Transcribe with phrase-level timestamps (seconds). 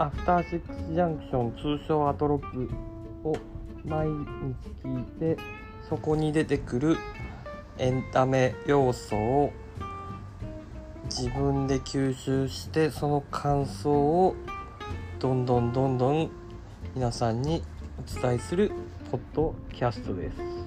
[0.00, 2.70] アフターシックスジャンクション通称アトロック
[3.28, 3.36] を
[3.84, 4.12] 毎日
[4.84, 5.42] 聞いて
[5.88, 6.96] そこに出てくる
[7.78, 9.52] エンタメ要素を
[11.06, 14.36] 自分で吸収してその感想を
[15.18, 16.30] どんどんどんどん
[16.94, 17.64] 皆さんに
[17.98, 18.70] お伝えする
[19.10, 20.57] ポッドキャストです。